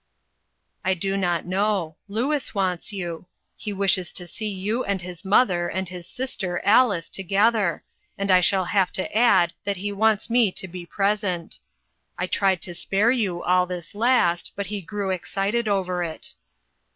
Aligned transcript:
"I 0.83 0.95
do 0.95 1.15
not 1.15 1.45
know. 1.45 1.95
Louis 2.07 2.55
wants 2.55 2.91
you. 2.91 3.27
He 3.55 3.71
wishes 3.71 4.11
to 4.13 4.25
see 4.25 4.47
you 4.49 4.83
and 4.83 4.99
his 4.99 5.23
mother 5.23 5.67
and 5.67 5.87
his 5.87 6.07
sister 6.07 6.59
Alice 6.65 7.07
together, 7.07 7.83
and 8.17 8.31
I 8.31 8.41
shall 8.41 8.65
have 8.65 8.91
to 8.93 9.15
add 9.15 9.53
that 9.63 9.77
he 9.77 9.91
wants 9.91 10.27
me 10.27 10.51
to 10.53 10.67
be 10.67 10.87
present. 10.87 11.59
I 12.17 12.25
tried 12.25 12.63
to 12.63 12.73
spare 12.73 13.11
you 13.11 13.43
all 13.43 13.67
this 13.67 13.93
last, 13.93 14.53
but 14.55 14.65
he 14.65 14.81
grew 14.81 15.11
excited 15.11 15.67
over 15.67 16.01
it." 16.03 16.33